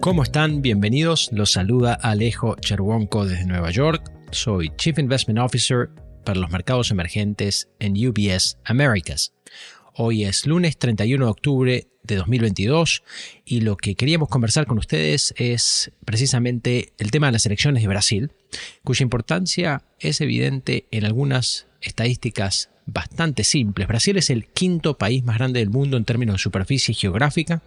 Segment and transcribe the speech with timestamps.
[0.00, 0.62] ¿Cómo están?
[0.62, 1.28] Bienvenidos.
[1.30, 4.10] Los saluda Alejo Cherwonko desde Nueva York.
[4.30, 5.90] Soy Chief Investment Officer
[6.24, 9.34] para los mercados emergentes en UBS Americas.
[9.94, 13.02] Hoy es lunes 31 de octubre de 2022
[13.44, 17.88] y lo que queríamos conversar con ustedes es precisamente el tema de las elecciones de
[17.88, 18.32] Brasil,
[18.82, 23.86] cuya importancia es evidente en algunas estadísticas bastante simples.
[23.86, 27.62] Brasil es el quinto país más grande del mundo en términos de superficie geográfica,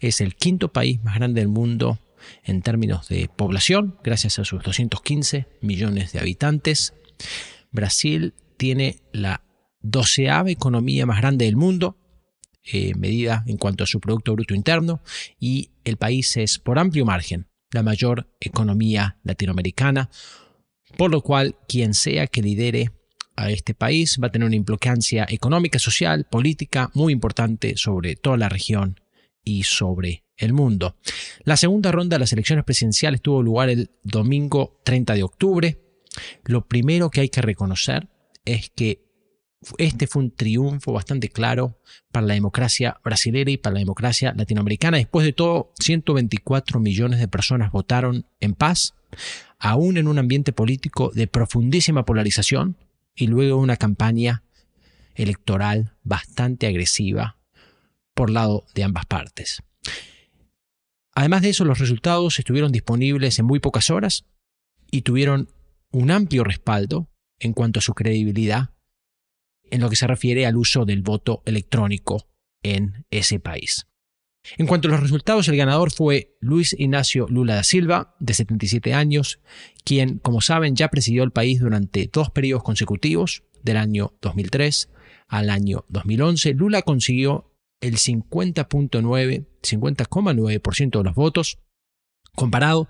[0.00, 1.98] es el quinto país más grande del mundo
[2.44, 6.94] en términos de población, gracias a sus 215 millones de habitantes.
[7.70, 9.44] Brasil tiene la
[9.80, 11.98] doceava economía más grande del mundo,
[12.64, 15.00] eh, medida en cuanto a su Producto Bruto Interno,
[15.38, 20.10] y el país es por amplio margen la mayor economía latinoamericana,
[20.96, 22.90] por lo cual quien sea que lidere
[23.36, 28.38] a este país va a tener una implicancia económica, social, política muy importante sobre toda
[28.38, 28.98] la región
[29.46, 30.96] y sobre el mundo.
[31.44, 35.80] La segunda ronda de las elecciones presidenciales tuvo lugar el domingo 30 de octubre.
[36.44, 38.08] Lo primero que hay que reconocer
[38.44, 39.06] es que
[39.78, 41.80] este fue un triunfo bastante claro
[42.12, 44.98] para la democracia brasileña y para la democracia latinoamericana.
[44.98, 48.94] Después de todo, 124 millones de personas votaron en paz,
[49.58, 52.76] aún en un ambiente político de profundísima polarización
[53.14, 54.42] y luego una campaña
[55.14, 57.36] electoral bastante agresiva
[58.16, 59.62] por lado de ambas partes.
[61.14, 64.24] Además de eso, los resultados estuvieron disponibles en muy pocas horas
[64.90, 65.50] y tuvieron
[65.92, 68.70] un amplio respaldo en cuanto a su credibilidad
[69.70, 72.28] en lo que se refiere al uso del voto electrónico
[72.62, 73.86] en ese país.
[74.56, 78.94] En cuanto a los resultados, el ganador fue Luis Ignacio Lula da Silva, de 77
[78.94, 79.40] años,
[79.84, 84.88] quien, como saben, ya presidió el país durante dos periodos consecutivos, del año 2003
[85.28, 86.54] al año 2011.
[86.54, 91.58] Lula consiguió el 50.9, 50,9% de los votos,
[92.34, 92.88] comparado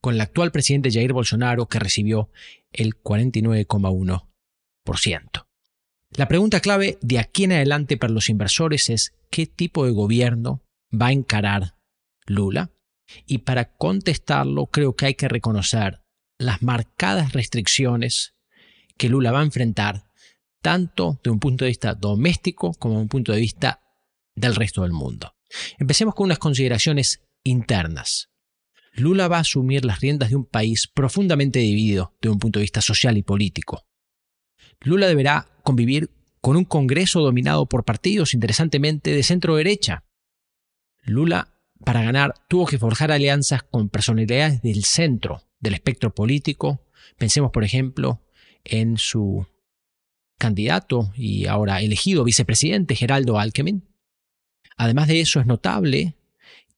[0.00, 2.30] con el actual presidente Jair Bolsonaro, que recibió
[2.72, 5.46] el 49,1%.
[6.10, 10.62] La pregunta clave de aquí en adelante para los inversores es qué tipo de gobierno
[10.90, 11.76] va a encarar
[12.26, 12.70] Lula.
[13.26, 16.02] Y para contestarlo creo que hay que reconocer
[16.38, 18.34] las marcadas restricciones
[18.96, 20.04] que Lula va a enfrentar,
[20.60, 23.85] tanto de un punto de vista doméstico como de un punto de vista
[24.36, 25.34] del resto del mundo.
[25.78, 28.30] Empecemos con unas consideraciones internas.
[28.94, 32.62] Lula va a asumir las riendas de un país profundamente dividido de un punto de
[32.64, 33.86] vista social y político.
[34.80, 36.10] Lula deberá convivir
[36.40, 40.04] con un Congreso dominado por partidos, interesantemente, de centro derecha.
[41.02, 41.54] Lula,
[41.84, 46.80] para ganar, tuvo que forjar alianzas con personalidades del centro del espectro político.
[47.18, 48.22] Pensemos, por ejemplo,
[48.64, 49.46] en su
[50.38, 53.84] candidato y ahora elegido vicepresidente, Geraldo Alckmin.
[54.76, 56.14] Además de eso, es notable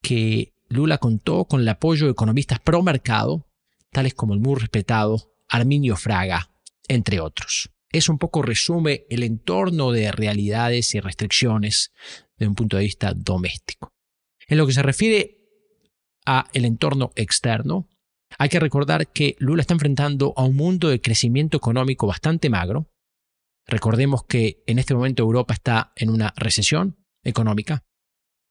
[0.00, 3.46] que Lula contó con el apoyo de economistas pro mercado,
[3.90, 6.50] tales como el muy respetado Arminio Fraga,
[6.88, 11.92] entre otros eso un poco resume el entorno de realidades y restricciones
[12.36, 13.92] de un punto de vista doméstico.
[14.48, 15.38] En lo que se refiere
[16.26, 17.88] a el entorno externo,
[18.36, 22.90] hay que recordar que Lula está enfrentando a un mundo de crecimiento económico bastante magro.
[23.66, 27.84] Recordemos que en este momento Europa está en una recesión económica.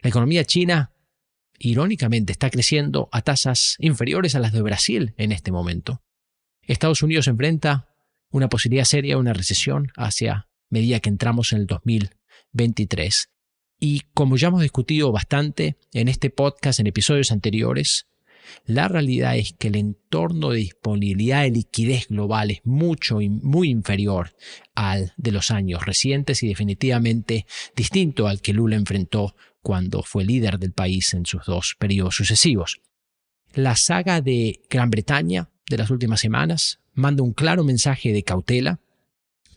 [0.00, 0.92] La economía china,
[1.58, 6.02] irónicamente, está creciendo a tasas inferiores a las de Brasil en este momento.
[6.62, 7.88] Estados Unidos enfrenta
[8.30, 13.28] una posibilidad seria de una recesión hacia medida que entramos en el 2023.
[13.80, 18.06] Y como ya hemos discutido bastante en este podcast en episodios anteriores,
[18.66, 23.70] la realidad es que el entorno de disponibilidad de liquidez global es mucho y muy
[23.70, 24.34] inferior
[24.74, 30.58] al de los años recientes y definitivamente distinto al que Lula enfrentó cuando fue líder
[30.58, 32.80] del país en sus dos periodos sucesivos.
[33.54, 38.80] La saga de Gran Bretaña de las últimas semanas manda un claro mensaje de cautela.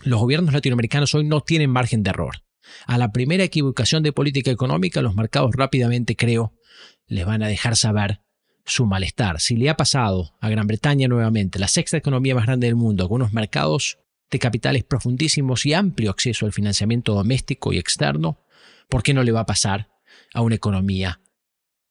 [0.03, 2.44] Los gobiernos latinoamericanos hoy no tienen margen de error.
[2.85, 6.53] A la primera equivocación de política económica, los mercados rápidamente, creo,
[7.07, 8.21] les van a dejar saber
[8.65, 9.39] su malestar.
[9.39, 13.07] Si le ha pasado a Gran Bretaña nuevamente, la sexta economía más grande del mundo,
[13.07, 13.99] con unos mercados
[14.29, 18.39] de capitales profundísimos y amplio acceso al financiamiento doméstico y externo,
[18.89, 19.89] ¿por qué no le va a pasar
[20.33, 21.21] a una economía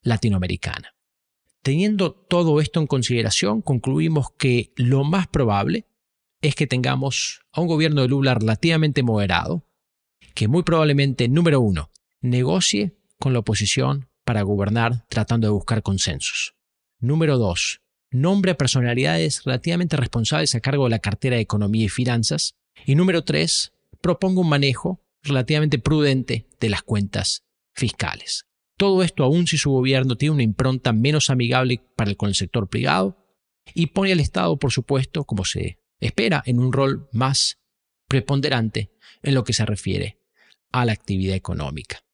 [0.02, 0.94] latinoamericana?
[1.62, 5.86] Teniendo todo esto en consideración, concluimos que lo más probable
[6.40, 9.66] es que tengamos a un gobierno de Lula relativamente moderado,
[10.34, 11.90] que muy probablemente, número uno,
[12.22, 16.54] negocie con la oposición para gobernar tratando de buscar consensos.
[17.00, 17.80] Número dos,
[18.10, 22.56] nombre a personalidades relativamente responsables a cargo de la cartera de Economía y Finanzas.
[22.84, 27.42] Y número tres, proponga un manejo relativamente prudente de las cuentas
[27.74, 28.44] fiscales.
[28.76, 32.34] Todo esto aún si su gobierno tiene una impronta menos amigable para el, con el
[32.34, 33.16] sector privado
[33.72, 37.60] y pone al Estado, por supuesto, como se espera, en un rol más
[38.08, 38.92] preponderante
[39.22, 40.20] en lo que se refiere
[40.70, 42.04] a la actividad económica.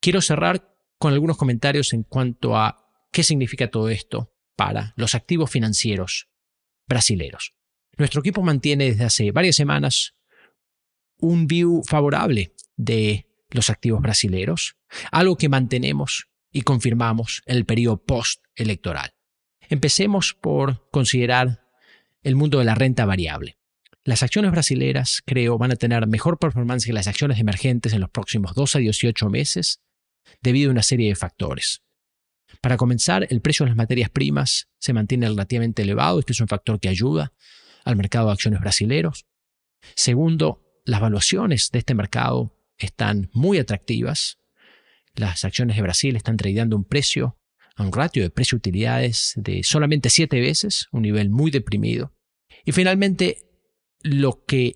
[0.00, 5.50] Quiero cerrar con algunos comentarios en cuanto a qué significa todo esto para los activos
[5.50, 6.28] financieros
[6.88, 7.54] brasileros.
[7.96, 10.14] Nuestro equipo mantiene desde hace varias semanas
[11.18, 14.76] un view favorable de los activos brasileros,
[15.10, 19.14] algo que mantenemos y confirmamos en el periodo post-electoral.
[19.68, 21.66] Empecemos por considerar
[22.22, 23.58] el mundo de la renta variable.
[24.04, 28.10] Las acciones brasileras, creo, van a tener mejor performance que las acciones emergentes en los
[28.10, 29.80] próximos 2 a 18 meses
[30.40, 31.82] debido a una serie de factores.
[32.66, 36.48] Para comenzar, el precio de las materias primas se mantiene relativamente elevado, este es un
[36.48, 37.32] factor que ayuda
[37.84, 39.24] al mercado de acciones brasileros.
[39.94, 44.38] Segundo, las valuaciones de este mercado están muy atractivas.
[45.14, 47.38] Las acciones de Brasil están tradeando un precio,
[47.76, 52.14] a un ratio de precio-utilidades de solamente 7 veces, un nivel muy deprimido.
[52.64, 53.48] Y finalmente,
[54.02, 54.74] lo que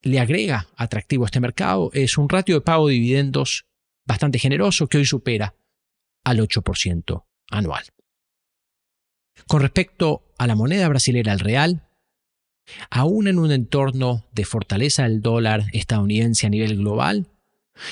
[0.00, 3.66] le agrega atractivo a este mercado es un ratio de pago de dividendos
[4.06, 5.54] bastante generoso que hoy supera
[6.26, 7.84] al 8% anual.
[9.46, 11.88] Con respecto a la moneda brasilera, el real,
[12.90, 17.28] aún en un entorno de fortaleza del dólar estadounidense a nivel global,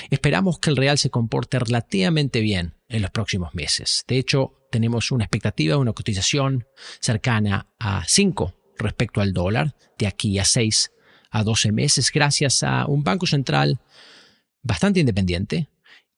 [0.09, 4.03] esperamos que el real se comporte relativamente bien en los próximos meses.
[4.05, 6.67] De hecho, tenemos una expectativa de una cotización
[6.99, 10.91] cercana a 5 respecto al dólar de aquí a 6
[11.31, 13.79] a 12 meses gracias a un banco central
[14.61, 15.69] bastante independiente,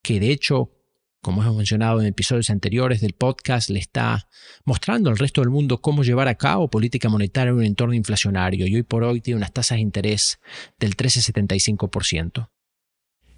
[0.02, 0.77] que de hecho,
[1.22, 4.28] como hemos mencionado en episodios anteriores del podcast, le está
[4.66, 8.68] mostrando al resto del mundo cómo llevar a cabo política monetaria en un entorno inflacionario
[8.68, 10.40] y hoy por hoy tiene unas tasas de interés
[10.80, 12.50] del 13,75%.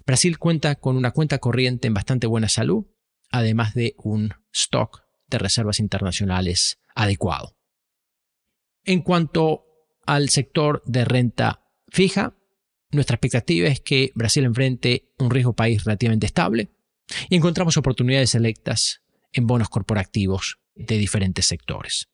[0.06, 2.86] Brasil cuenta con una cuenta corriente en bastante buena salud,
[3.30, 7.56] además de un stock de reservas internacionales adecuado.
[8.84, 9.64] En cuanto
[10.06, 12.34] al sector de renta fija,
[12.90, 16.70] nuestra expectativa es que Brasil enfrente un riesgo país relativamente estable
[17.28, 19.02] y encontramos oportunidades selectas
[19.32, 22.08] en bonos corporativos de diferentes sectores.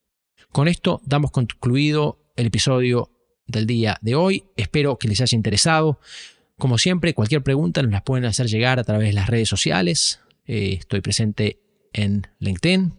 [0.52, 3.10] Con esto damos concluido el episodio
[3.46, 4.44] del día de hoy.
[4.56, 6.00] Espero que les haya interesado.
[6.58, 10.20] Como siempre, cualquier pregunta nos la pueden hacer llegar a través de las redes sociales.
[10.46, 11.60] Eh, estoy presente
[11.92, 12.94] en LinkedIn.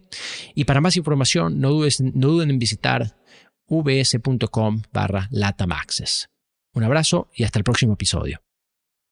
[0.54, 3.16] Y para más información, no, no duden en visitar
[3.68, 6.28] vs.com barra latamaxes.
[6.74, 8.40] Un abrazo y hasta el próximo episodio.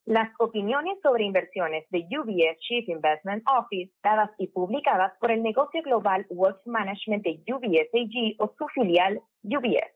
[0.06, 5.82] Las opiniones sobre inversiones de UBS Chief Investment Office, dadas y publicadas por el negocio
[5.82, 9.95] global Wealth Management de UBS AG o su filial UBS.